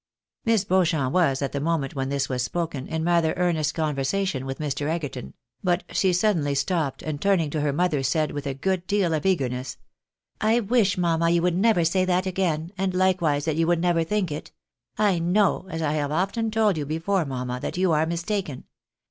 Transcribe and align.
Miss 0.45 0.63
Beauchamp 0.65 1.13
was, 1.13 1.43
at 1.43 1.51
the 1.51 1.59
moment 1.59 1.93
when 1.93 2.09
this 2.09 2.27
was 2.27 2.41
spoken, 2.41 2.87
in 2.87 3.05
rather 3.05 3.35
earnest 3.37 3.75
conversation 3.75 4.47
with 4.47 4.57
Mr. 4.57 4.87
Egerton; 4.87 5.35
but 5.63 5.83
she 5.91 6.11
suddenly 6.11 6.55
stopped, 6.55 7.03
and 7.03 7.21
turning 7.21 7.51
to 7.51 7.61
her 7.61 7.71
mother 7.71 8.01
said, 8.01 8.31
with 8.31 8.47
a 8.47 8.55
good 8.55 8.87
deal 8.87 9.13
of 9.13 9.27
eager 9.27 9.47
ness 9.47 9.77
—"I 10.41 10.59
wish, 10.59 10.97
mamma, 10.97 11.29
you 11.29 11.43
would 11.43 11.55
never 11.55 11.85
say 11.85 12.03
that 12.05 12.25
again, 12.25 12.71
and 12.79 12.95
likewise 12.95 13.45
that 13.45 13.57
you 13.57 13.67
would 13.67 13.79
never 13.79 14.03
think 14.03 14.31
it. 14.31 14.51
I 14.97 15.19
Jcnoio, 15.19 15.69
as 15.69 15.83
I 15.83 15.91
have 15.93 16.11
often 16.11 16.49
told 16.49 16.77
you 16.79 16.85
before, 16.87 17.23
mamma, 17.23 17.59
that 17.59 17.77
you 17.77 17.91
are 17.91 18.07
mistaken. 18.07 18.63